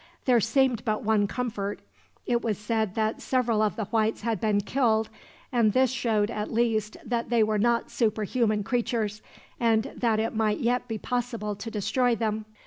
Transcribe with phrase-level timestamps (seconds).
[0.25, 1.79] There seemed but one comfort.
[2.25, 5.09] It was said that several of the Whites had been killed,
[5.51, 9.21] and this showed, at least, that they were not superhuman creatures,
[9.59, 12.45] and that it might yet be possible to destroy them.